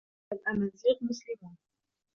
[0.33, 1.57] الأمازيغ مسلمون.